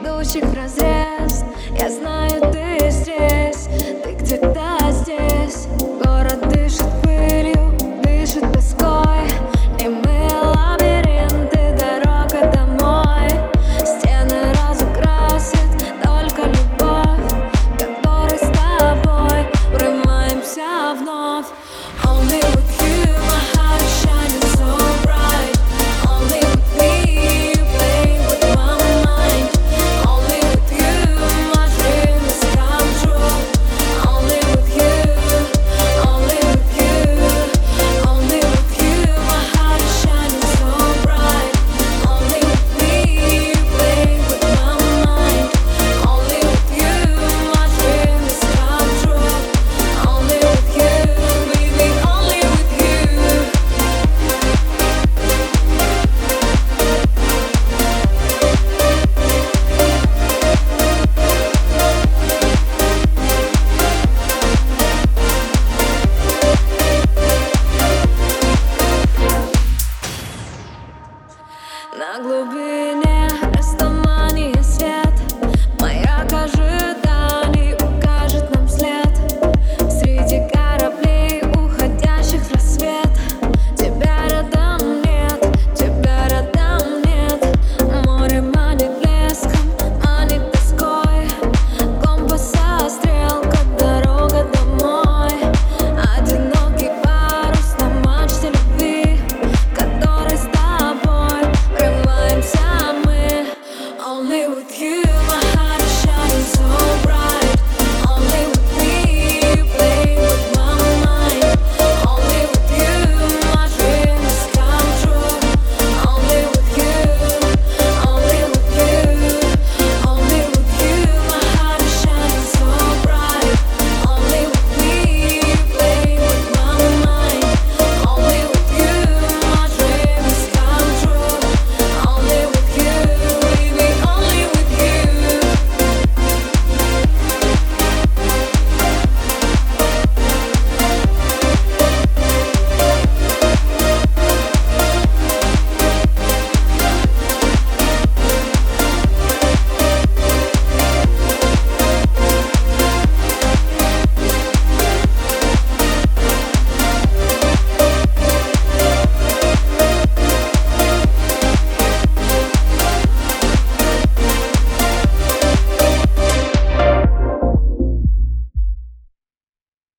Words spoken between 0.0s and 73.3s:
ведущих разрез. Я знаю, глубины